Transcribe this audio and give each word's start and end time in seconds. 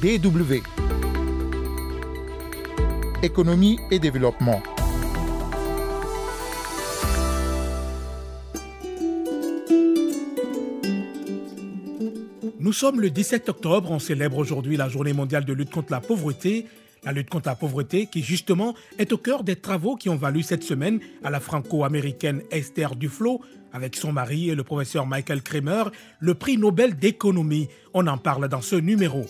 DW. 0.00 0.62
Économie 3.22 3.78
et 3.90 3.98
développement. 3.98 4.62
Nous 12.58 12.72
sommes 12.72 13.02
le 13.02 13.10
17 13.10 13.50
octobre, 13.50 13.90
on 13.90 13.98
célèbre 13.98 14.38
aujourd'hui 14.38 14.78
la 14.78 14.88
journée 14.88 15.12
mondiale 15.12 15.44
de 15.44 15.52
lutte 15.52 15.70
contre 15.70 15.92
la 15.92 16.00
pauvreté. 16.00 16.64
La 17.04 17.12
lutte 17.12 17.28
contre 17.28 17.48
la 17.48 17.54
pauvreté 17.54 18.06
qui 18.06 18.22
justement 18.22 18.74
est 18.98 19.12
au 19.12 19.18
cœur 19.18 19.44
des 19.44 19.56
travaux 19.56 19.96
qui 19.96 20.08
ont 20.08 20.16
valu 20.16 20.42
cette 20.42 20.62
semaine 20.62 21.00
à 21.22 21.28
la 21.30 21.40
franco-américaine 21.40 22.42
Esther 22.50 22.94
Duflo 22.96 23.42
avec 23.72 23.96
son 23.96 24.12
mari 24.12 24.50
et 24.50 24.54
le 24.54 24.64
professeur 24.64 25.06
Michael 25.06 25.42
Kramer 25.42 25.84
le 26.20 26.34
prix 26.34 26.56
Nobel 26.56 26.96
d'économie. 26.96 27.68
On 27.92 28.06
en 28.06 28.18
parle 28.18 28.48
dans 28.48 28.62
ce 28.62 28.76
numéro. 28.76 29.26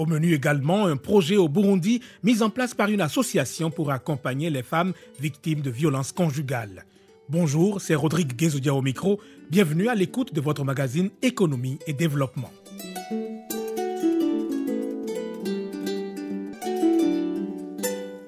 Au 0.00 0.06
menu 0.06 0.32
également, 0.32 0.86
un 0.86 0.96
projet 0.96 1.36
au 1.36 1.50
Burundi 1.50 2.00
mis 2.22 2.40
en 2.40 2.48
place 2.48 2.72
par 2.72 2.88
une 2.88 3.02
association 3.02 3.70
pour 3.70 3.90
accompagner 3.90 4.48
les 4.48 4.62
femmes 4.62 4.94
victimes 5.20 5.60
de 5.60 5.68
violences 5.68 6.10
conjugales. 6.10 6.86
Bonjour, 7.28 7.82
c'est 7.82 7.94
Rodrigue 7.94 8.34
Guézoudia 8.34 8.72
au 8.72 8.80
micro. 8.80 9.20
Bienvenue 9.50 9.88
à 9.88 9.94
l'écoute 9.94 10.32
de 10.32 10.40
votre 10.40 10.64
magazine 10.64 11.10
Économie 11.20 11.78
et 11.86 11.92
Développement. 11.92 12.50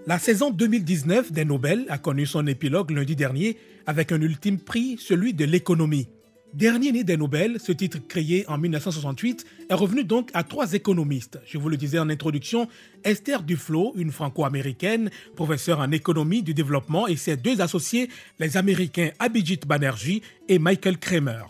La 0.07 0.19
saison 0.19 0.51
2019 0.51 1.33
des 1.33 1.47
Nobel 1.47 1.87
a 1.89 1.97
connu 1.97 2.27
son 2.27 2.47
épilogue 2.47 2.91
lundi 2.91 3.17
dernier 3.17 3.57
avec 3.87 4.13
un 4.13 4.21
ultime 4.21 4.59
prix, 4.59 4.99
celui 4.99 5.33
de 5.33 5.47
l'économie. 5.47 6.07
Dernier 6.55 6.93
né 6.93 7.03
des 7.03 7.17
Nobel, 7.17 7.59
ce 7.59 7.73
titre 7.73 7.99
créé 8.07 8.45
en 8.47 8.59
1968 8.59 9.47
est 9.71 9.75
revenu 9.75 10.05
donc 10.05 10.29
à 10.35 10.43
trois 10.45 10.75
économistes. 10.75 11.41
Je 11.47 11.57
vous 11.57 11.71
le 11.71 11.79
disais 11.79 11.99
en 11.99 12.11
introduction, 12.11 12.69
Esther 13.05 13.43
Duflo, 13.43 13.95
une 13.97 14.13
franco-américaine, 14.13 15.11
professeure 15.35 15.81
en 15.81 15.91
économie 15.93 16.43
du 16.43 16.53
développement, 16.53 17.07
et 17.07 17.17
ses 17.17 17.39
deux 17.39 17.63
associés, 17.63 18.11
les 18.39 18.59
Américains 18.59 19.13
Abhijit 19.19 19.61
Banerjee 19.67 20.21
et 20.47 20.59
Michael 20.59 20.99
Kramer. 20.99 21.45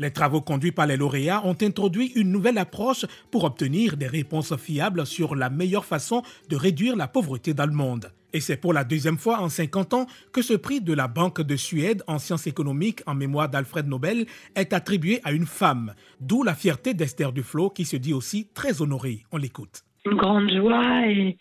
Les 0.00 0.10
travaux 0.10 0.40
conduits 0.40 0.72
par 0.72 0.88
les 0.88 0.96
lauréats 0.96 1.46
ont 1.46 1.56
introduit 1.62 2.12
une 2.16 2.32
nouvelle 2.32 2.58
approche 2.58 3.06
pour 3.30 3.44
obtenir 3.44 3.96
des 3.96 4.08
réponses 4.08 4.56
fiables 4.56 5.06
sur 5.06 5.36
la 5.36 5.50
meilleure 5.50 5.84
façon 5.84 6.24
de 6.48 6.56
réduire 6.56 6.96
la 6.96 7.06
pauvreté 7.06 7.54
dans 7.54 7.66
le 7.66 7.72
monde. 7.72 8.10
Et 8.32 8.40
c'est 8.40 8.56
pour 8.56 8.72
la 8.72 8.84
deuxième 8.84 9.18
fois 9.18 9.40
en 9.40 9.48
50 9.48 9.94
ans 9.94 10.06
que 10.32 10.42
ce 10.42 10.54
prix 10.54 10.80
de 10.80 10.92
la 10.92 11.08
Banque 11.08 11.40
de 11.40 11.56
Suède 11.56 12.02
en 12.06 12.18
sciences 12.18 12.46
économiques 12.46 13.00
en 13.06 13.14
mémoire 13.14 13.48
d'Alfred 13.48 13.86
Nobel 13.86 14.26
est 14.54 14.72
attribué 14.72 15.20
à 15.24 15.32
une 15.32 15.46
femme, 15.46 15.94
d'où 16.20 16.42
la 16.42 16.54
fierté 16.54 16.94
d'Esther 16.94 17.32
Duflo 17.32 17.70
qui 17.70 17.84
se 17.84 17.96
dit 17.96 18.12
aussi 18.12 18.48
très 18.54 18.82
honorée. 18.82 19.24
On 19.32 19.38
l'écoute. 19.38 19.82
Une 20.04 20.16
grande 20.16 20.50
joie 20.50 21.06
et 21.06 21.36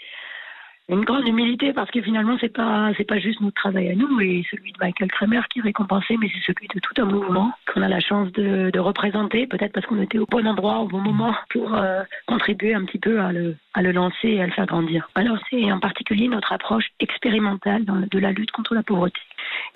une 0.89 1.03
grande 1.03 1.27
humilité 1.27 1.73
parce 1.73 1.91
que 1.91 2.02
finalement 2.02 2.38
c'est 2.39 2.53
pas 2.53 2.91
c'est 2.95 3.03
pas 3.03 3.19
juste 3.19 3.41
notre 3.41 3.55
travail 3.55 3.89
à 3.89 3.95
nous 3.95 4.21
et 4.21 4.45
celui 4.49 4.71
de 4.71 4.77
Michael 4.80 5.11
Kramer 5.11 5.41
qui 5.49 5.59
est 5.59 5.63
récompensé 5.63 6.16
mais 6.17 6.30
c'est 6.33 6.53
celui 6.53 6.67
de 6.73 6.80
tout 6.80 6.93
un 7.02 7.05
mouvement 7.05 7.52
qu'on 7.71 7.81
a 7.81 7.89
la 7.89 7.99
chance 7.99 8.31
de, 8.31 8.69
de 8.71 8.80
représenter 8.80 9.47
peut-être 9.47 9.73
parce 9.73 9.85
qu'on 9.85 10.02
était 10.02 10.17
au 10.17 10.25
bon 10.25 10.47
endroit 10.47 10.80
au 10.80 10.88
bon 10.88 11.02
moment 11.02 11.35
pour 11.49 11.75
euh, 11.75 12.03
contribuer 12.25 12.73
un 12.73 12.85
petit 12.85 12.99
peu 12.99 13.19
à 13.19 13.33
le 13.33 13.58
à 13.73 13.81
le 13.81 13.91
lancer 13.91 14.30
et 14.30 14.41
à 14.41 14.45
le 14.45 14.52
faire 14.53 14.65
grandir. 14.65 15.09
Alors 15.15 15.38
c'est 15.49 15.71
en 15.71 15.80
particulier 15.80 16.30
notre 16.30 16.53
approche 16.53 16.85
expérimentale 16.99 17.83
de 17.85 18.19
la 18.19 18.31
lutte 18.31 18.52
contre 18.52 18.73
la 18.73 18.83
pauvreté 18.83 19.19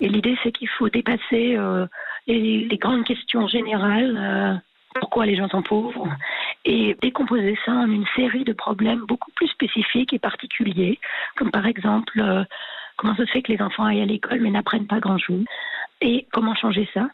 et 0.00 0.08
l'idée 0.08 0.38
c'est 0.42 0.52
qu'il 0.52 0.68
faut 0.68 0.88
dépasser 0.88 1.56
euh, 1.56 1.86
les, 2.26 2.64
les, 2.64 2.78
grandes 2.78 3.04
questions 3.04 3.46
générales 3.48 4.16
euh, 4.18 4.54
pourquoi 4.98 5.26
les 5.26 5.36
gens 5.36 5.48
sont 5.48 5.62
pauvres 5.62 6.08
et 6.64 6.96
décomposer 7.02 7.58
ça 7.64 7.72
en 7.72 7.90
une 7.90 8.06
série 8.14 8.44
de 8.44 8.52
problèmes 8.52 9.04
beaucoup 9.06 9.30
plus 9.32 9.48
spécifiques 9.48 10.12
et 10.12 10.18
particuliers, 10.18 10.98
comme 11.36 11.50
par 11.50 11.66
exemple 11.66 12.20
euh, 12.20 12.44
comment 12.96 13.16
se 13.16 13.26
fait 13.26 13.42
que 13.42 13.52
les 13.52 13.62
enfants 13.62 13.84
aillent 13.84 14.02
à 14.02 14.06
l'école 14.06 14.40
mais 14.40 14.50
n'apprennent 14.50 14.86
pas 14.86 15.00
grand-chose, 15.00 15.44
et 16.00 16.26
comment 16.32 16.54
changer 16.54 16.88
ça. 16.94 17.08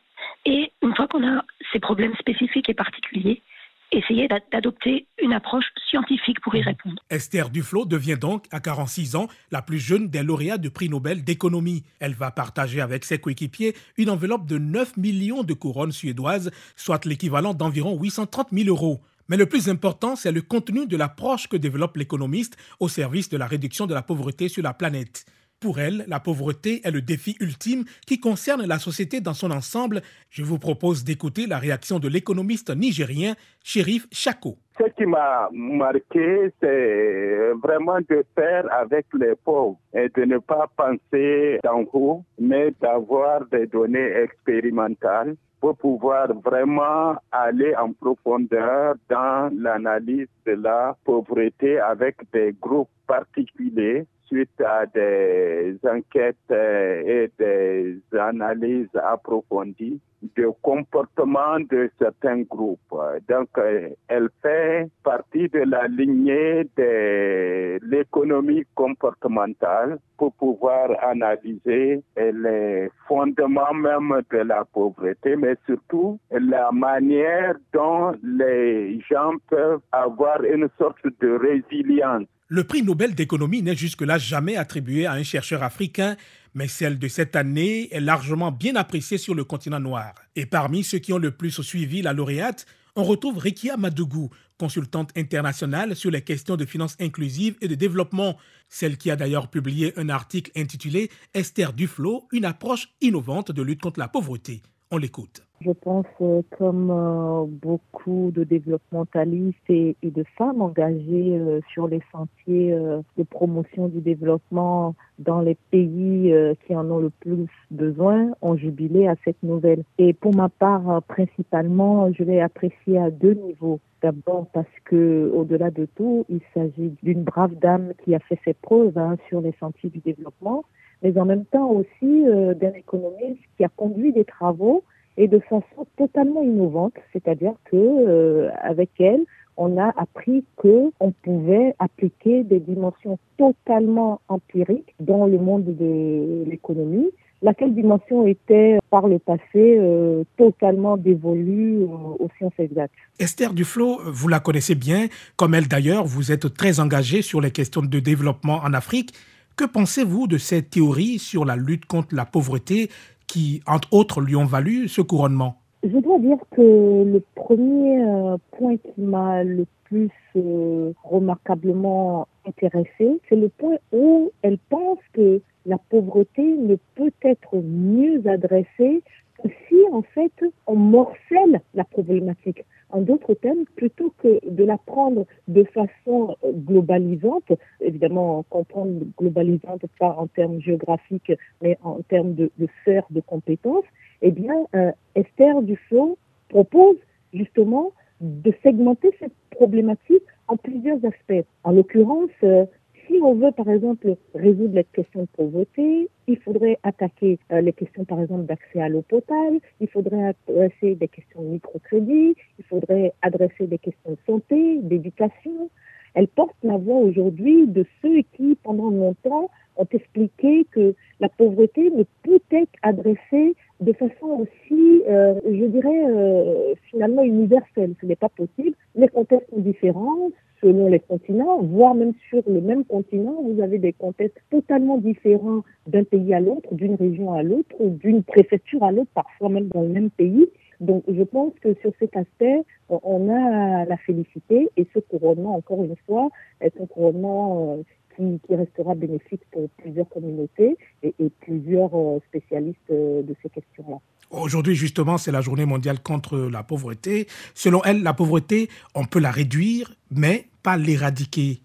Et 0.45 0.73
une 0.83 0.95
fois 0.95 1.09
qu'on 1.09 1.27
a 1.27 1.45
ces 1.73 1.81
problèmes 1.81 2.15
spécifiques 2.17 2.69
et 2.69 2.75
particuliers, 2.75 3.43
essayer 3.91 4.29
d'adopter 4.29 5.07
une 5.23 5.33
approche 5.33 5.65
scientifique 5.89 6.41
pour 6.41 6.55
y 6.55 6.63
répondre. 6.63 7.03
Esther 7.11 7.49
Duflo 7.49 7.85
devient 7.87 8.19
donc, 8.21 8.45
à 8.51 8.61
46 8.61 9.17
ans, 9.17 9.29
la 9.51 9.63
plus 9.63 9.79
jeune 9.79 10.09
des 10.09 10.23
lauréats 10.23 10.59
du 10.59 10.71
prix 10.71 10.89
Nobel 10.89 11.25
d'économie. 11.25 11.85
Elle 11.99 12.15
va 12.15 12.31
partager 12.31 12.81
avec 12.81 13.05
ses 13.05 13.19
coéquipiers 13.19 13.75
une 13.97 14.11
enveloppe 14.11 14.47
de 14.47 14.59
9 14.59 14.97
millions 14.99 15.43
de 15.43 15.55
couronnes 15.55 15.93
suédoises, 15.93 16.51
soit 16.77 17.07
l'équivalent 17.07 17.55
d'environ 17.55 17.99
830 17.99 18.49
000 18.53 18.69
euros. 18.69 19.01
Mais 19.29 19.37
le 19.37 19.45
plus 19.45 19.69
important, 19.69 20.17
c'est 20.17 20.33
le 20.33 20.41
contenu 20.41 20.87
de 20.87 20.97
l'approche 20.97 21.49
que 21.49 21.59
développe 21.59 21.99
l'économiste 21.99 22.57
au 22.81 22.89
service 22.89 23.29
de 23.29 23.37
la 23.37 23.47
réduction 23.47 23.87
de 23.87 23.93
la 23.93 24.03
pauvreté 24.03 24.49
sur 24.49 24.63
la 24.63 24.73
planète. 24.73 25.27
Pour 25.61 25.81
elle, 25.81 26.05
la 26.07 26.21
pauvreté 26.21 26.81
est 26.85 26.91
le 26.91 27.03
défi 27.03 27.37
ultime 27.41 27.85
qui 28.07 28.21
concerne 28.21 28.65
la 28.65 28.79
société 28.79 29.21
dans 29.21 29.35
son 29.35 29.51
ensemble. 29.51 30.03
Je 30.31 30.45
vous 30.45 30.59
propose 30.59 31.03
d'écouter 31.03 31.47
la 31.47 31.59
réaction 31.59 31.99
de 31.99 32.09
l'économiste 32.09 32.75
nigérien 32.75 33.35
Shérif 33.65 34.07
Chako. 34.13 34.57
Ce 34.79 34.85
qui 34.97 35.05
m'a 35.05 35.49
marqué, 35.53 36.53
c'est 36.61 37.51
vraiment 37.61 37.99
de 38.09 38.25
faire 38.37 38.73
avec 38.73 39.07
les 39.19 39.35
pauvres 39.35 39.79
et 39.93 40.09
de 40.09 40.25
ne 40.25 40.39
pas 40.39 40.71
penser 40.77 41.59
d'en 41.65 41.85
haut, 41.93 42.25
mais 42.39 42.73
d'avoir 42.81 43.45
des 43.47 43.67
données 43.67 44.13
expérimentales 44.23 45.35
pour 45.61 45.77
pouvoir 45.77 46.33
vraiment 46.35 47.17
aller 47.33 47.75
en 47.77 47.93
profondeur 47.93 48.95
dans 49.09 49.51
l'analyse 49.57 50.29
de 50.47 50.53
la 50.53 50.97
pauvreté 51.05 51.81
avec 51.81 52.17
des 52.33 52.55
groupes 52.61 52.91
particuliers 53.07 54.07
suite 54.29 54.61
à 54.61 54.87
des 54.87 55.79
enquêtes 55.85 56.37
euh, 56.51 57.03
et 57.07 57.33
des 57.39 57.99
analyses 58.19 58.95
approfondies 58.95 60.01
de 60.37 60.51
comportement 60.63 61.61
de 61.61 61.91
certains 61.99 62.43
groupes. 62.43 62.95
Donc, 63.29 63.49
euh, 63.59 63.91
elle 64.09 64.29
fait 64.43 64.89
partie 65.05 65.49
de 65.49 65.61
la 65.61 65.87
lignée 65.87 66.65
de 66.77 67.79
l'économie 67.89 68.65
comportementale 68.75 69.99
pour 70.17 70.33
pouvoir 70.33 70.91
analyser 71.03 72.03
les 72.17 72.91
fondements 73.07 73.75
même 73.75 74.21
de 74.33 74.39
la 74.39 74.65
pauvreté, 74.65 75.37
mais 75.37 75.55
surtout 75.67 76.19
la 76.31 76.73
manière 76.73 77.55
dont 77.73 78.13
les 78.23 79.01
gens 79.09 79.35
peuvent 79.49 79.81
avoir 79.93 80.43
une 80.43 80.69
sorte 80.79 81.07
de 81.21 81.31
résilience 81.39 82.27
le 82.49 82.65
prix 82.65 82.83
Nobel 82.83 83.15
d'économie 83.15 83.63
n'est 83.63 83.77
jusque-là 83.77 84.17
jamais 84.17 84.57
attribué 84.57 85.05
à 85.05 85.13
un 85.13 85.23
chercheur 85.23 85.63
africain, 85.63 86.17
mais 86.55 86.67
celle 86.67 86.99
de 86.99 87.07
cette 87.07 87.37
année 87.37 87.93
est 87.95 88.01
largement 88.01 88.51
bien 88.51 88.75
appréciée 88.75 89.19
sur 89.19 89.35
le 89.35 89.45
continent 89.45 89.81
noir. 89.81 90.15
Et 90.35 90.47
parmi 90.47 90.83
ceux 90.83 90.99
qui 90.99 91.13
ont 91.13 91.19
le 91.19 91.31
plus 91.31 91.61
suivi 91.61 92.01
la 92.01 92.15
lauréate, 92.15 92.65
on 92.97 93.05
retrouve 93.05 93.37
Rikia 93.37 93.77
Madougou, 93.77 94.31
consultante 94.57 95.11
internationale 95.15 95.95
sur 95.95 96.11
les 96.11 96.23
questions 96.23 96.57
de 96.57 96.65
finances 96.65 96.97
inclusives 97.01 97.57
et 97.61 97.69
de 97.69 97.75
développement, 97.75 98.39
celle 98.71 98.97
qui 98.97 99.11
a 99.11 99.17
d'ailleurs 99.17 99.51
publié 99.51 99.93
un 99.99 100.09
article 100.09 100.51
intitulé 100.57 101.11
Esther 101.35 101.75
Duflo, 101.75 102.29
une 102.33 102.47
approche 102.47 102.89
innovante 103.03 103.53
de 103.53 103.63
lutte 103.63 103.83
contre 103.83 104.01
la 104.01 104.09
pauvreté. 104.09 104.63
On 104.91 104.97
l'écoute. 104.97 105.43
Je 105.61 105.73
pense, 105.73 106.07
euh, 106.21 106.41
comme 106.57 106.91
euh, 106.91 107.45
beaucoup 107.47 108.31
de 108.35 108.45
développementalistes 108.45 109.59
et, 109.69 109.97
de 110.03 110.25
femmes 110.37 110.63
engagées 110.63 111.37
euh, 111.37 111.61
sur 111.73 111.89
les 111.89 112.01
sentiers 112.13 112.71
de 112.71 113.23
promotion 113.25 113.89
du 113.89 114.01
développement 114.01 114.95
dans 115.19 115.41
les 115.41 115.57
pays 115.71 116.33
qui 116.67 116.77
en 116.77 116.91
ont 116.91 116.99
le 116.99 117.11
plus 117.11 117.49
besoin, 117.71 118.31
ont 118.41 118.57
jubilé 118.57 119.09
à 119.09 119.17
cette 119.25 119.43
nouvelle. 119.43 119.83
Et 119.99 120.13
pour 120.15 120.35
ma 120.35 120.49
part, 120.49 121.03
principalement, 121.03 122.11
je 122.13 122.23
l'ai 122.23 122.41
apprécié 122.41 122.99
à 122.99 123.11
deux 123.11 123.35
niveaux. 123.35 123.81
D'abord 124.01 124.47
parce 124.53 124.67
que, 124.85 125.31
au-delà 125.35 125.71
de 125.71 125.87
tout, 125.97 126.25
il 126.29 126.41
s'agit 126.55 126.95
d'une 127.03 127.25
brave 127.25 127.55
dame 127.57 127.93
qui 128.05 128.15
a 128.15 128.21
fait 128.21 128.39
ses 128.45 128.55
preuves 128.55 128.97
hein, 128.97 129.17
sur 129.29 129.41
les 129.41 129.55
sentiers 129.59 129.91
du 129.91 129.99
développement, 129.99 130.65
mais 131.03 131.19
en 131.19 131.25
même 131.25 131.45
temps 131.45 131.71
aussi 131.71 132.25
d'un 132.25 132.73
économiste 132.73 133.41
qui 133.57 133.65
a 133.65 133.69
conduit 133.69 134.13
des 134.13 134.25
travaux 134.25 134.83
et 135.19 135.27
de 135.27 135.41
façon 135.41 135.87
totalement 135.97 136.43
innovante, 136.43 136.95
c'est-à-dire 137.13 137.53
que 137.65 137.77
euh, 137.77 138.51
avec 138.63 138.91
elle, 139.01 139.25
on 139.57 139.77
a 139.77 139.93
appris 139.97 140.45
que 140.57 140.93
on 141.01 141.11
pouvait 141.11 141.75
appliquer 141.81 142.45
des 142.45 142.61
dimensions 142.61 143.19
totalement 143.37 144.21
empiriques 144.29 144.95
dans 145.01 145.27
le 145.27 145.37
monde 145.39 145.65
de 145.65 146.45
l'économie, 146.49 147.11
laquelle 147.43 147.75
dimension 147.75 148.29
était 148.29 148.79
par 148.91 149.09
le 149.09 149.19
passé 149.19 149.41
euh, 149.57 150.23
totalement 150.37 150.97
dévolue 150.97 151.83
aux 151.83 152.29
sciences 152.39 152.53
exactes. 152.59 152.95
Esther 153.19 153.53
Duflo, 153.53 153.99
vous 154.07 154.29
la 154.29 154.39
connaissez 154.39 154.77
bien, 154.77 155.09
comme 155.35 155.55
elle 155.55 155.67
d'ailleurs, 155.67 156.05
vous 156.05 156.31
êtes 156.31 156.55
très 156.55 156.79
engagée 156.79 157.23
sur 157.23 157.41
les 157.41 157.51
questions 157.51 157.83
de 157.83 157.99
développement 157.99 158.61
en 158.63 158.73
Afrique. 158.73 159.13
Que 159.59 159.65
pensez-vous 159.65 160.29
de 160.29 160.39
cette 160.39 160.71
théorie 160.71 161.19
sur 161.19 161.45
la 161.45 161.57
lutte 161.57 161.85
contre 161.85 162.15
la 162.15 162.25
pauvreté 162.25 162.91
qui, 163.27 163.61
entre 163.67 163.93
autres, 163.93 164.21
lui 164.21 164.37
ont 164.37 164.45
valu 164.45 164.87
ce 164.87 165.01
couronnement? 165.01 165.57
Je 165.83 165.99
dois 165.99 166.21
dire 166.21 166.39
que 166.53 166.63
le 166.63 167.21
premier 167.35 168.05
euh, 168.05 168.37
point 168.53 168.77
qui 168.77 169.01
m'a 169.01 169.43
le 169.43 169.67
plus 169.83 170.13
euh, 170.37 170.93
remarquablement 171.03 172.29
intéressé, 172.47 173.19
c'est 173.29 173.35
le 173.35 173.49
point 173.49 173.75
où 173.91 174.31
elle 174.43 174.59
pense 174.71 175.01
que 175.13 175.41
la 175.67 175.79
pauvreté 175.91 176.45
ne 176.45 176.77
peut 176.95 177.11
être 177.23 177.57
mieux 177.57 178.23
adressée 178.29 179.03
que 179.43 179.49
si 179.67 179.75
en 179.91 180.03
fait 180.03 180.33
on 180.69 180.77
morcelle 180.77 181.61
la 181.75 181.83
problématique. 181.83 182.65
D'autres 183.03 183.35
termes, 183.35 183.65
plutôt 183.77 184.13
que 184.19 184.41
de 184.49 184.65
la 184.65 184.79
prendre 184.79 185.27
de 185.47 185.65
façon 185.65 186.37
euh, 186.45 186.53
globalisante, 186.53 187.53
évidemment 187.81 188.45
comprendre 188.51 189.01
globalisante 189.19 189.83
pas 189.99 190.15
en 190.19 190.27
termes 190.27 190.61
géographiques, 190.61 191.33
mais 191.63 191.79
en 191.83 192.01
termes 192.09 192.35
de, 192.35 192.51
de 192.59 192.69
sphère 192.81 193.05
de 193.11 193.21
compétences, 193.21 193.85
eh 194.23 194.31
bien, 194.31 194.67
euh, 194.75 194.93
Esther 195.15 195.63
Duflo 195.63 196.19
propose 196.49 196.97
justement 197.33 197.93
de 198.21 198.53
segmenter 198.63 199.11
cette 199.21 199.35
problématique 199.51 200.25
en 200.49 200.57
plusieurs 200.57 200.99
aspects. 201.05 201.47
En 201.65 201.73
l'occurrence, 201.73 202.31
euh, 202.43 202.65
si 203.09 203.19
on 203.23 203.35
veut, 203.35 203.53
par 203.53 203.69
exemple, 203.69 204.17
résoudre 204.35 204.75
les 204.75 204.85
questions 204.85 205.23
de 205.23 205.29
pauvreté, 205.37 206.09
il 206.27 206.37
faudrait 206.39 206.79
attaquer 206.83 207.39
euh, 207.51 207.61
les 207.61 207.73
questions, 207.73 208.05
par 208.05 208.21
exemple, 208.21 208.45
d'accès 208.45 208.81
à 208.81 208.89
l'eau 208.89 209.03
potable, 209.03 209.59
il 209.81 209.89
faudrait 209.89 210.35
adresser 210.47 210.95
des 210.95 211.09
questions 211.09 211.43
de 211.43 211.49
microcrédit, 211.49 212.37
il 212.59 212.65
faudrait 212.65 213.13
adresser 213.23 213.67
des 213.67 213.79
questions 213.79 214.13
de 214.13 214.19
santé, 214.27 214.79
d'éducation. 214.83 215.71
Elle 216.15 216.29
porte 216.29 216.57
la 216.63 216.77
voix 216.77 216.97
aujourd'hui 216.97 217.67
de 217.67 217.85
ceux 218.03 218.23
qui, 218.35 218.57
pendant 218.63 218.91
longtemps, 218.91 219.51
ont 219.77 219.87
expliqué 219.93 220.67
que 220.71 220.95
la 221.21 221.29
pauvreté 221.29 221.91
ne 221.91 222.05
peut 222.23 222.41
être 222.51 222.73
adressée 222.83 223.55
de 223.81 223.93
façon 223.93 224.45
aussi, 224.45 225.03
euh, 225.09 225.35
je 225.45 225.65
dirais, 225.67 226.05
euh, 226.09 226.75
finalement 226.91 227.23
universelle. 227.23 227.95
Ce 228.01 228.07
n'est 228.07 228.17
pas 228.17 228.29
possible. 228.29 228.77
Les 228.97 229.09
contextes 229.09 229.49
sont 229.51 229.61
différents 229.61 230.31
selon 230.61 230.89
les 230.89 231.01
continents, 231.01 231.61
voire 231.63 231.95
même 231.95 232.13
sur 232.29 232.43
le 232.47 232.61
même 232.61 232.85
continent, 232.85 233.37
vous 233.43 233.61
avez 233.63 233.79
des 233.79 233.93
contextes 233.93 234.39
totalement 234.51 234.99
différents 234.99 235.63
d'un 235.87 236.05
pays 236.05 236.35
à 236.35 236.41
l'autre, 236.41 236.75
d'une 236.75 236.95
région 236.95 237.33
à 237.33 237.43
l'autre, 237.43 237.75
ou 237.79 237.91
d'une 237.91 238.23
préfecture 238.23 238.83
à 238.83 238.93
l'autre, 238.93 239.11
parfois 239.15 239.49
même 239.49 239.69
dans 239.69 239.83
le 239.83 239.89
même 239.89 240.11
pays. 240.11 240.49
Donc 240.81 241.03
je 241.09 241.23
pense 241.23 241.53
que 241.61 241.75
sur 241.81 241.93
cet 241.99 242.17
aspect, 242.17 242.63
on 242.89 243.29
a 243.29 243.85
la 243.85 243.97
félicité 243.99 244.69
et 244.77 244.87
ce 244.95 245.01
couronnement, 245.01 245.57
encore 245.57 245.83
une 245.83 245.97
fois, 246.07 246.29
est 246.61 246.81
un 246.81 246.87
couronnement 246.87 247.79
qui, 248.19 248.55
restera 248.55 248.95
bénéfique 248.95 249.43
pour 249.53 249.69
plusieurs 249.79 250.09
communautés 250.09 250.77
et, 251.03 251.15
plusieurs 251.41 251.95
euh, 251.95 252.19
spécialistes 252.29 252.79
euh, 252.91 253.23
de 253.23 253.35
ces 253.43 253.49
questions-là. 253.49 253.99
Aujourd'hui, 254.31 254.75
justement, 254.75 255.17
c'est 255.17 255.33
la 255.33 255.41
journée 255.41 255.65
mondiale 255.65 256.01
contre 256.01 256.37
la 256.39 256.63
pauvreté. 256.63 257.27
Selon 257.55 257.83
elle, 257.85 258.03
la 258.03 258.13
pauvreté, 258.13 258.69
on 258.95 259.05
peut 259.05 259.21
la 259.21 259.31
réduire, 259.31 259.95
mais 260.11 260.47
pas 260.63 260.77
l'éradiquer. 260.77 261.61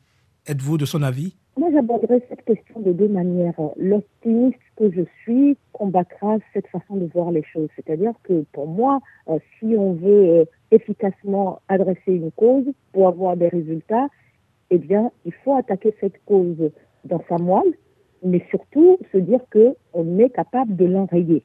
Êtes-vous 0.47 0.77
de 0.77 0.85
son 0.85 1.01
avis? 1.01 1.35
Moi, 1.57 1.69
j'aborderai 1.71 2.23
cette 2.29 2.45
question 2.45 2.79
de 2.79 2.93
deux 2.93 3.09
manières. 3.09 3.59
L'optimiste 3.77 4.59
que 4.77 4.89
je 4.91 5.01
suis 5.21 5.57
combattra 5.71 6.37
cette 6.53 6.67
façon 6.67 6.95
de 6.95 7.05
voir 7.13 7.31
les 7.31 7.43
choses. 7.43 7.69
C'est-à-dire 7.75 8.13
que 8.23 8.45
pour 8.53 8.67
moi, 8.67 9.01
euh, 9.27 9.39
si 9.59 9.75
on 9.77 9.93
veut 9.93 10.47
efficacement 10.71 11.61
adresser 11.67 12.13
une 12.13 12.31
cause 12.31 12.65
pour 12.91 13.07
avoir 13.07 13.35
des 13.37 13.49
résultats, 13.49 14.07
eh 14.69 14.77
bien, 14.77 15.11
il 15.25 15.33
faut 15.33 15.55
attaquer 15.55 15.95
cette 15.99 16.23
cause 16.25 16.71
dans 17.05 17.23
sa 17.29 17.37
moelle, 17.37 17.73
mais 18.23 18.43
surtout 18.49 18.97
se 19.11 19.17
dire 19.17 19.41
qu'on 19.51 20.19
est 20.19 20.29
capable 20.29 20.75
de 20.75 20.85
l'enrayer. 20.85 21.43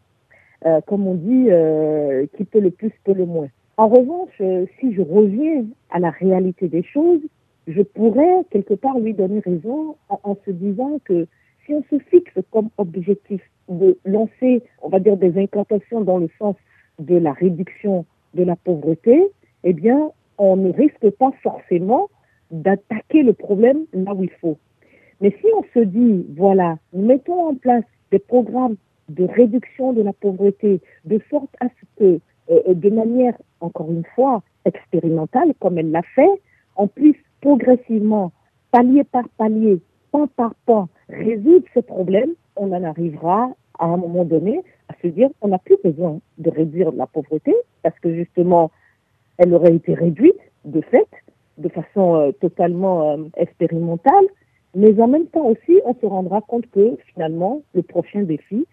Euh, 0.66 0.80
comme 0.86 1.06
on 1.06 1.14
dit, 1.14 1.46
euh, 1.50 2.26
qui 2.36 2.44
peut 2.44 2.60
le 2.60 2.70
plus 2.70 2.92
peut 3.04 3.12
le 3.12 3.26
moins. 3.26 3.48
En 3.76 3.86
revanche, 3.86 4.34
euh, 4.40 4.66
si 4.80 4.92
je 4.92 5.02
reviens 5.02 5.64
à 5.90 6.00
la 6.00 6.10
réalité 6.10 6.68
des 6.68 6.82
choses, 6.82 7.20
je 7.68 7.82
pourrais 7.82 8.44
quelque 8.50 8.74
part 8.74 8.98
lui 8.98 9.14
donner 9.14 9.40
raison 9.40 9.94
en, 10.08 10.36
se 10.44 10.50
disant 10.50 10.98
que 11.04 11.26
si 11.64 11.74
on 11.74 11.84
se 11.90 11.98
fixe 12.10 12.32
comme 12.50 12.70
objectif 12.78 13.40
de 13.68 13.98
lancer, 14.04 14.62
on 14.82 14.88
va 14.88 14.98
dire, 14.98 15.16
des 15.16 15.38
incantations 15.38 16.00
dans 16.00 16.18
le 16.18 16.28
sens 16.38 16.56
de 16.98 17.16
la 17.16 17.32
réduction 17.32 18.04
de 18.34 18.42
la 18.42 18.56
pauvreté, 18.56 19.30
eh 19.62 19.72
bien, 19.72 20.10
on 20.38 20.56
ne 20.56 20.72
risque 20.72 21.10
pas 21.10 21.30
forcément 21.42 22.08
d'attaquer 22.50 23.22
le 23.22 23.32
problème 23.32 23.84
là 23.92 24.14
où 24.14 24.24
il 24.24 24.30
faut. 24.40 24.58
Mais 25.20 25.30
si 25.40 25.46
on 25.56 25.62
se 25.74 25.84
dit, 25.84 26.26
voilà, 26.36 26.78
mettons 26.92 27.48
en 27.48 27.54
place 27.54 27.84
des 28.10 28.18
programmes 28.18 28.76
de 29.08 29.24
réduction 29.24 29.92
de 29.92 30.02
la 30.02 30.12
pauvreté, 30.12 30.80
de 31.04 31.20
sorte 31.30 31.50
à 31.60 31.66
ce 31.68 31.98
que, 31.98 32.20
euh, 32.50 32.74
de 32.74 32.90
manière, 32.90 33.34
encore 33.60 33.90
une 33.90 34.04
fois, 34.14 34.42
expérimentale, 34.64 35.54
comme 35.60 35.78
elle 35.78 35.90
l'a 35.90 36.02
fait, 36.14 36.30
on 36.76 36.86
puisse 36.86 37.16
progressivement, 37.40 38.32
palier 38.70 39.04
par 39.04 39.28
palier, 39.30 39.80
pan 40.12 40.26
par 40.28 40.54
pan, 40.66 40.88
résoudre 41.08 41.66
ces 41.74 41.82
problèmes, 41.82 42.34
on 42.56 42.72
en 42.72 42.84
arrivera 42.84 43.50
à 43.78 43.86
un 43.86 43.96
moment 43.96 44.24
donné 44.24 44.60
à 44.88 44.94
se 45.02 45.08
dire 45.08 45.30
on 45.40 45.48
n'a 45.48 45.58
plus 45.58 45.76
besoin 45.82 46.20
de 46.38 46.50
réduire 46.50 46.92
la 46.92 47.06
pauvreté 47.06 47.54
parce 47.82 47.98
que 48.00 48.14
justement, 48.14 48.70
elle 49.38 49.54
aurait 49.54 49.74
été 49.74 49.94
réduite 49.94 50.38
de 50.64 50.80
fait, 50.80 51.08
de 51.58 51.68
façon 51.68 52.16
euh, 52.16 52.32
totalement 52.32 53.12
euh, 53.12 53.24
expérimentale, 53.36 54.24
mais 54.74 55.00
en 55.00 55.08
même 55.08 55.26
temps 55.26 55.46
aussi, 55.46 55.80
on 55.84 55.94
se 55.94 56.06
rendra 56.06 56.40
compte 56.40 56.70
que 56.70 56.96
finalement, 57.12 57.62
le 57.74 57.82
prochain 57.82 58.22
défi, 58.22 58.66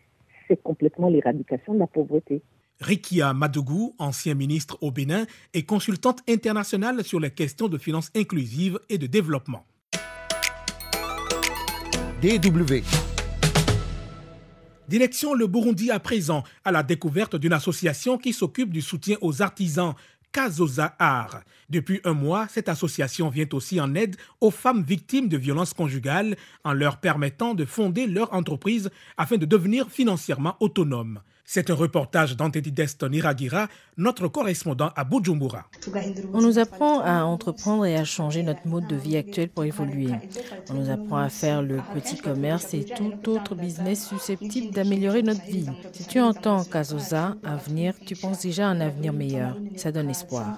c'est 0.47 0.61
complètement 0.61 1.09
l'éradication 1.09 1.73
de 1.73 1.79
la 1.79 1.87
pauvreté. 1.87 2.41
Rikia 2.81 3.33
Madougou, 3.33 3.95
ancien 3.99 4.33
ministre 4.33 4.77
au 4.81 4.91
Bénin, 4.91 5.25
et 5.53 5.63
consultante 5.63 6.19
internationale 6.27 7.03
sur 7.03 7.19
les 7.19 7.31
questions 7.31 7.67
de 7.67 7.77
finances 7.77 8.11
inclusives 8.15 8.79
et 8.89 8.97
de 8.97 9.07
développement. 9.07 9.63
DW. 12.21 12.81
Direction 14.87 15.33
le 15.33 15.47
Burundi 15.47 15.89
à 15.89 15.99
présent, 15.99 16.43
à 16.63 16.71
la 16.71 16.83
découverte 16.83 17.35
d'une 17.35 17.53
association 17.53 18.17
qui 18.17 18.33
s'occupe 18.33 18.71
du 18.71 18.81
soutien 18.81 19.17
aux 19.21 19.41
artisans 19.41 19.95
Kazoza 20.35 20.97
Art. 20.99 21.43
Depuis 21.69 22.01
un 22.03 22.11
mois, 22.11 22.47
cette 22.49 22.67
association 22.67 23.29
vient 23.29 23.47
aussi 23.53 23.79
en 23.79 23.95
aide 23.95 24.17
aux 24.41 24.51
femmes 24.51 24.83
victimes 24.83 25.29
de 25.29 25.37
violences 25.37 25.73
conjugales 25.73 26.35
en 26.65 26.73
leur 26.73 26.97
permettant 26.97 27.53
de 27.53 27.63
fonder 27.63 28.05
leur 28.05 28.33
entreprise 28.33 28.89
afin 29.15 29.37
de 29.37 29.45
devenir 29.45 29.89
financièrement 29.89 30.57
autonomes. 30.59 31.21
C'est 31.47 31.69
un 31.69 31.75
reportage 31.75 32.35
d'Antedidest 32.35 33.03
Niragira, 33.03 33.67
notre 33.97 34.27
correspondant 34.27 34.89
à 34.95 35.03
Bujumbura. 35.03 35.69
On 36.33 36.41
nous 36.41 36.57
apprend 36.57 37.01
à 37.01 37.23
entreprendre 37.23 37.85
et 37.85 37.95
à 37.95 38.03
changer 38.03 38.41
notre 38.41 38.67
mode 38.67 38.87
de 38.87 38.95
vie 38.95 39.15
actuel 39.15 39.49
pour 39.49 39.63
évoluer. 39.63 40.09
On 40.71 40.73
nous 40.73 40.89
apprend 40.89 41.17
à 41.17 41.29
faire 41.29 41.61
le 41.61 41.77
petit 41.93 42.17
commerce 42.17 42.73
et 42.73 42.83
tout 42.83 43.29
autre 43.29 43.53
business 43.53 44.07
susceptible 44.07 44.73
d'améliorer 44.73 45.21
notre 45.21 45.45
vie. 45.45 45.67
Si 45.93 46.07
tu 46.07 46.19
entends 46.19 46.63
Kazoza, 46.63 47.35
avenir, 47.43 47.93
tu 48.03 48.15
penses 48.15 48.41
déjà 48.41 48.67
à 48.67 48.71
un 48.71 48.81
avenir 48.81 49.13
meilleur. 49.13 49.55
Ça 49.75 49.91
donne 49.91 50.09
espoir. 50.09 50.57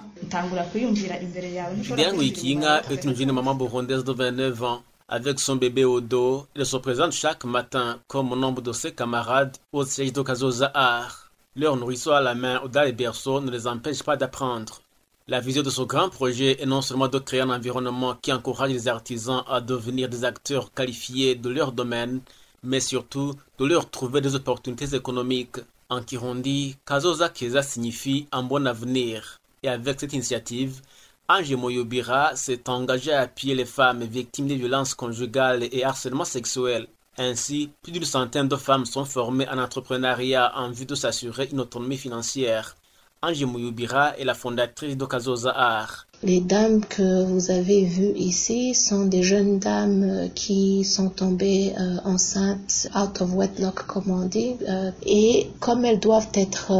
est 2.90 3.04
une 3.04 3.14
jeune 3.14 3.32
maman 3.32 3.54
burundaise 3.54 4.04
de 4.04 4.12
29 4.12 4.62
ans. 4.62 4.82
Avec 5.10 5.40
son 5.40 5.56
bébé 5.56 5.86
au 5.86 6.02
dos, 6.02 6.46
il 6.54 6.66
se 6.66 6.76
présente 6.76 7.12
chaque 7.12 7.46
matin 7.46 7.98
comme 8.08 8.38
nombre 8.38 8.60
de 8.60 8.72
ses 8.72 8.92
camarades 8.92 9.56
au 9.72 9.86
siège 9.86 10.12
de 10.12 10.76
Art. 10.76 11.30
Leur 11.56 11.76
nourrisson 11.76 12.10
à 12.10 12.20
la 12.20 12.34
main 12.34 12.60
ou 12.62 12.68
dans 12.68 12.82
les 12.82 12.92
berceaux 12.92 13.40
ne 13.40 13.50
les 13.50 13.66
empêche 13.66 14.02
pas 14.02 14.18
d'apprendre. 14.18 14.82
La 15.26 15.40
vision 15.40 15.62
de 15.62 15.70
ce 15.70 15.80
grand 15.80 16.10
projet 16.10 16.62
est 16.62 16.66
non 16.66 16.82
seulement 16.82 17.08
de 17.08 17.18
créer 17.18 17.40
un 17.40 17.48
environnement 17.48 18.16
qui 18.20 18.34
encourage 18.34 18.70
les 18.70 18.86
artisans 18.86 19.44
à 19.48 19.62
devenir 19.62 20.10
des 20.10 20.26
acteurs 20.26 20.74
qualifiés 20.74 21.36
de 21.36 21.48
leur 21.48 21.72
domaine, 21.72 22.20
mais 22.62 22.80
surtout 22.80 23.32
de 23.58 23.64
leur 23.64 23.88
trouver 23.88 24.20
des 24.20 24.34
opportunités 24.34 24.94
économiques. 24.94 25.56
En 25.88 26.02
Kirundi, 26.02 26.76
Kazoza 26.84 27.30
Keza 27.30 27.62
signifie 27.62 28.26
un 28.30 28.42
bon 28.42 28.66
avenir. 28.66 29.38
Et 29.62 29.68
avec 29.68 30.00
cette 30.00 30.12
initiative, 30.12 30.82
Ange 31.30 31.54
Moyobira 31.54 32.34
s'est 32.36 32.70
engagé 32.70 33.12
à 33.12 33.20
appuyer 33.20 33.54
les 33.54 33.66
femmes 33.66 34.02
victimes 34.02 34.48
de 34.48 34.54
violences 34.54 34.94
conjugales 34.94 35.68
et 35.70 35.84
harcèlement 35.84 36.24
sexuel. 36.24 36.88
Ainsi, 37.18 37.68
plus 37.82 37.92
d'une 37.92 38.06
centaine 38.06 38.48
de 38.48 38.56
femmes 38.56 38.86
sont 38.86 39.04
formées 39.04 39.46
en 39.50 39.58
entrepreneuriat 39.58 40.56
en 40.56 40.70
vue 40.70 40.86
de 40.86 40.94
s'assurer 40.94 41.50
une 41.52 41.60
autonomie 41.60 41.98
financière. 41.98 42.76
Ange 43.20 43.44
Mouyubira 43.44 44.16
est 44.16 44.24
la 44.24 44.32
fondatrice 44.32 44.96
de 44.96 45.48
Art. 45.48 46.06
Les 46.24 46.40
dames 46.40 46.80
que 46.84 47.22
vous 47.22 47.52
avez 47.52 47.84
vues 47.84 48.12
ici 48.16 48.74
sont 48.74 49.04
des 49.04 49.22
jeunes 49.22 49.60
dames 49.60 50.02
euh, 50.02 50.26
qui 50.34 50.82
sont 50.82 51.10
tombées 51.10 51.72
euh, 51.78 51.98
enceintes 52.04 52.88
out 52.92 53.20
of 53.20 53.34
wedlock 53.36 53.86
comme 53.86 54.10
on 54.10 54.26
dit 54.26 54.56
euh, 54.68 54.90
et 55.06 55.48
comme 55.60 55.84
elles 55.84 56.00
doivent 56.00 56.30
être 56.34 56.72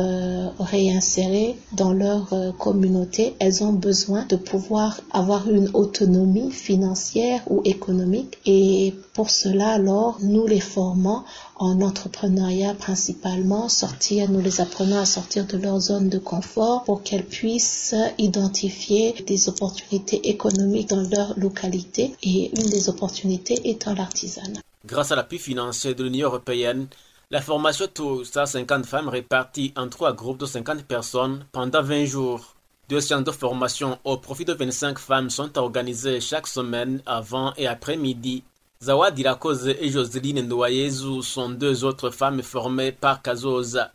réinsérées 0.59 1.57
dans 1.73 1.93
leur 1.93 2.35
communauté, 2.59 3.35
elles 3.39 3.63
ont 3.63 3.73
besoin 3.73 4.25
de 4.25 4.35
pouvoir 4.35 5.01
avoir 5.13 5.49
une 5.49 5.71
autonomie 5.73 6.51
financière 6.51 7.41
ou 7.49 7.63
économique 7.65 8.39
et 8.45 8.93
pour 9.13 9.31
cela 9.31 9.69
alors 9.69 10.19
nous 10.21 10.47
les 10.49 10.61
formons 10.61 11.23
en 11.59 11.81
entrepreneuriat 11.81 12.75
principalement, 12.75 13.69
sortir, 13.69 14.31
nous 14.31 14.41
les 14.41 14.61
apprenons 14.61 14.99
à 14.99 15.05
sortir 15.05 15.47
de 15.47 15.59
leur 15.59 15.81
zone 15.81 16.09
de 16.09 16.19
confort 16.19 16.85
pour 16.85 17.03
qu'elles 17.03 17.27
puissent 17.27 17.95
identifier 18.19 19.15
des 19.27 19.49
opportunités 19.49 20.29
économiques 20.29 20.89
dans 20.89 21.09
leur 21.11 21.39
localité 21.39 22.15
et 22.23 22.51
une 22.59 22.71
des 22.71 22.89
opportunités 22.89 23.69
étant 23.69 23.95
l'artisanat. 23.95 24.61
Grâce 24.87 25.11
à 25.13 25.17
l'appui 25.17 25.39
financier 25.39 25.95
de 25.95 26.05
l'Union 26.05 26.29
européenne, 26.29 26.87
la 27.31 27.43
formation 27.43 27.87
touche 27.93 28.35
à 28.37 28.47
50 28.47 28.87
femmes 28.87 29.09
réparties 29.09 29.73
en 29.77 29.89
trois 29.89 30.15
groupes 30.15 30.39
de 30.39 30.47
50 30.47 30.85
personnes 30.85 31.45
pendant 31.53 31.83
20 31.83 32.07
jours. 32.07 32.55
Deux 32.89 33.03
séances 33.03 33.25
de 33.25 33.33
formation 33.33 33.99
au 34.05 34.17
profit 34.17 34.47
de 34.47 34.55
25 34.55 34.99
femmes 34.99 35.29
sont 35.29 35.59
organisées 35.59 36.21
chaque 36.21 36.47
semaine 36.47 37.03
avant 37.05 37.53
et 37.59 37.67
après-midi 37.67 38.45
Zawadi 38.81 39.25
Rakoze 39.25 39.75
et 39.81 39.91
Joseline 39.91 40.43
Ndoyezu 40.43 41.21
sont 41.21 41.51
deux 41.51 41.83
autres 41.83 42.11
femmes 42.11 42.43
formées 42.43 42.93
par 42.93 43.23
Kazoza. 43.23 43.91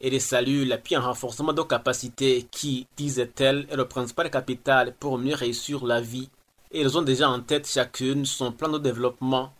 Et 0.00 0.10
les 0.10 0.20
saluent 0.20 0.64
l'appui 0.64 0.96
en 0.96 1.02
renforcement 1.02 1.52
de 1.52 1.62
capacités 1.62 2.46
qui, 2.48 2.86
disait-elle, 2.96 3.66
est 3.68 3.74
le 3.74 3.88
principal 3.88 4.30
capital 4.30 4.94
pour 4.94 5.18
mieux 5.18 5.34
réussir 5.34 5.84
la 5.84 6.00
vie. 6.00 6.30
Elles 6.72 6.96
ont 6.96 7.02
déjà 7.02 7.28
en 7.28 7.40
tête 7.40 7.66
chacune 7.66 8.24
son 8.24 8.52
plan 8.52 8.68
de 8.68 8.78
développement 8.78 9.52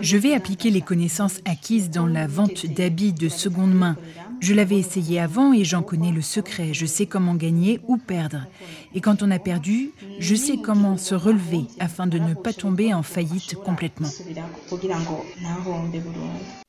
je 0.00 0.16
vais 0.16 0.34
appliquer 0.34 0.70
les 0.70 0.80
connaissances 0.80 1.38
acquises 1.44 1.90
dans 1.90 2.06
la 2.06 2.26
vente 2.26 2.66
d'habits 2.66 3.12
de 3.12 3.28
seconde 3.28 3.72
main. 3.72 3.96
Je 4.40 4.52
l'avais 4.52 4.78
essayé 4.78 5.20
avant 5.20 5.52
et 5.52 5.62
j'en 5.62 5.82
connais 5.82 6.10
le 6.10 6.22
secret. 6.22 6.74
Je 6.74 6.86
sais 6.86 7.06
comment 7.06 7.36
gagner 7.36 7.80
ou 7.86 7.98
perdre. 7.98 8.46
Et 8.94 9.00
quand 9.00 9.22
on 9.22 9.30
a 9.30 9.38
perdu, 9.38 9.92
je 10.18 10.34
sais 10.34 10.56
comment 10.56 10.96
se 10.96 11.14
relever 11.14 11.66
afin 11.78 12.08
de 12.08 12.18
ne 12.18 12.34
pas 12.34 12.52
tomber 12.52 12.92
en 12.92 13.04
faillite 13.04 13.54
complètement. 13.54 14.08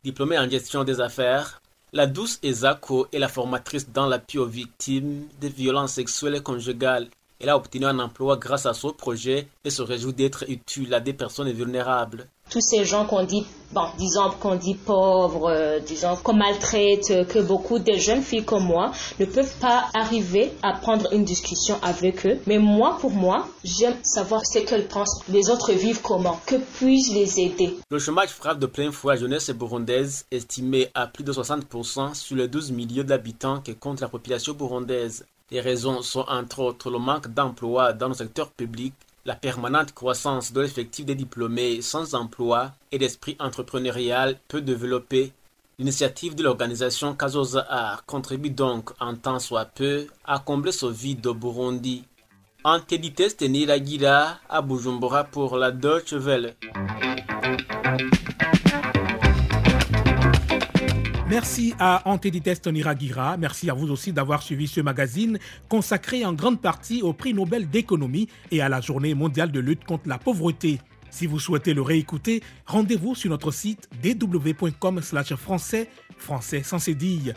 Diplômée 0.03 0.37
en 0.37 0.47
gestion 0.47 0.83
des 0.83 1.01
affaires, 1.01 1.59
la 1.91 2.05
douce 2.05 2.39
Ezako 2.43 3.07
est 3.11 3.19
la 3.19 3.27
formatrice 3.27 3.89
dans 3.89 4.05
l'appui 4.05 4.37
aux 4.37 4.45
victimes 4.45 5.23
de 5.41 5.47
violences 5.47 5.93
sexuelles 5.93 6.35
et 6.35 6.41
conjugales. 6.41 7.07
Elle 7.39 7.49
a 7.49 7.57
obtenu 7.57 7.85
un 7.85 7.99
emploi 7.99 8.37
grâce 8.37 8.65
à 8.65 8.73
ce 8.73 8.87
projet 8.87 9.47
et 9.65 9.69
se 9.69 9.81
réjouit 9.81 10.13
d'être 10.13 10.45
utile 10.47 10.93
à 10.93 10.99
des 10.99 11.13
personnes 11.13 11.51
vulnérables. 11.51 12.27
Tous 12.49 12.61
ces 12.61 12.85
gens 12.85 13.05
qu'on 13.05 13.23
dit, 13.23 13.45
bon, 13.71 13.85
disons 13.97 14.29
qu'on 14.39 14.55
dit 14.55 14.75
pauvres, 14.75 15.49
euh, 15.49 15.79
disons 15.79 16.15
qu'on 16.17 16.33
maltraite, 16.33 17.09
euh, 17.09 17.23
que 17.25 17.39
beaucoup 17.39 17.79
de 17.79 17.93
jeunes 17.93 18.21
filles 18.21 18.43
comme 18.43 18.65
moi 18.65 18.91
ne 19.19 19.25
peuvent 19.25 19.57
pas 19.59 19.85
arriver 19.93 20.51
à 20.61 20.73
prendre 20.73 21.11
une 21.13 21.23
discussion 21.23 21.79
avec 21.81 22.25
eux. 22.25 22.39
Mais 22.45 22.59
moi, 22.59 22.97
pour 22.99 23.11
moi, 23.11 23.47
j'aime 23.63 23.95
savoir 24.03 24.45
ce 24.45 24.59
qu'elles 24.59 24.87
pensent, 24.87 25.21
les 25.29 25.49
autres 25.49 25.71
vivent 25.71 26.01
comment, 26.01 26.39
que 26.45 26.55
puis-je 26.55 27.13
les 27.13 27.39
aider? 27.39 27.77
Le 27.89 27.99
chômage 27.99 28.29
frappe 28.29 28.59
de 28.59 28.67
plein 28.67 28.91
fouet 28.91 29.15
la 29.15 29.19
jeunesse 29.19 29.49
burundaise, 29.49 30.25
estimée 30.29 30.89
à 30.93 31.07
plus 31.07 31.23
de 31.23 31.33
60% 31.33 32.13
sur 32.13 32.35
les 32.35 32.47
12 32.47 32.71
millions 32.71 33.03
d'habitants 33.03 33.61
que 33.61 33.71
compte 33.71 34.01
la 34.01 34.09
population 34.09 34.53
burundaise. 34.53 35.25
Les 35.51 35.59
raisons 35.61 36.01
sont 36.01 36.25
entre 36.29 36.59
autres 36.59 36.89
le 36.89 36.99
manque 36.99 37.27
d'emploi 37.27 37.93
dans 37.93 38.07
le 38.07 38.13
secteur 38.13 38.49
public, 38.51 38.93
la 39.25 39.35
permanente 39.35 39.93
croissance 39.93 40.53
de 40.53 40.61
l'effectif 40.61 41.05
des 41.05 41.15
diplômés 41.15 41.81
sans 41.81 42.15
emploi 42.15 42.71
et 42.91 42.97
l'esprit 42.97 43.35
entrepreneurial 43.39 44.39
peu 44.47 44.61
développé. 44.61 45.33
L'initiative 45.79 46.35
de 46.35 46.43
l'organisation 46.43 47.13
Kazoza 47.13 47.65
Art 47.69 48.05
contribue 48.05 48.51
donc 48.51 48.91
en 48.99 49.15
tant 49.15 49.39
soit 49.39 49.65
peu 49.65 50.07
à 50.23 50.39
combler 50.39 50.71
ce 50.71 50.85
vide 50.85 51.27
au 51.27 51.33
Burundi. 51.33 52.03
À 52.63 52.79
Bujumbura 54.61 55.25
pour 55.25 55.57
la 55.57 55.71
Deutsche 55.71 56.13
Welle. 56.13 56.55
Merci 61.33 61.73
à 61.79 62.07
Antedites 62.07 62.61
Toniragira. 62.61 63.37
Merci 63.37 63.67
à 63.67 63.73
vous 63.73 63.89
aussi 63.89 64.13
d'avoir 64.13 64.43
suivi 64.43 64.67
ce 64.67 64.81
magazine 64.81 65.39
consacré 65.67 66.23
en 66.23 66.33
grande 66.33 66.61
partie 66.61 67.01
au 67.01 67.11
prix 67.11 67.33
Nobel 67.33 67.67
d'économie 67.67 68.27
et 68.51 68.61
à 68.61 68.69
la 68.69 68.81
journée 68.81 69.15
mondiale 69.15 69.51
de 69.51 69.59
lutte 69.59 69.83
contre 69.83 70.07
la 70.07 70.19
pauvreté. 70.19 70.79
Si 71.09 71.25
vous 71.25 71.39
souhaitez 71.39 71.73
le 71.73 71.81
réécouter, 71.81 72.43
rendez-vous 72.67 73.15
sur 73.15 73.31
notre 73.31 73.49
site 73.49 73.89
dw.com 74.03 75.01
français, 75.35 75.89
français 76.17 76.61
sans 76.61 76.77
cédille. 76.77 77.33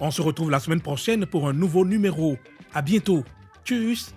On 0.00 0.10
se 0.10 0.22
retrouve 0.22 0.50
la 0.50 0.58
semaine 0.58 0.80
prochaine 0.80 1.24
pour 1.24 1.48
un 1.48 1.52
nouveau 1.52 1.84
numéro. 1.84 2.38
À 2.74 2.82
bientôt. 2.82 3.22
Tchuss! 3.64 4.12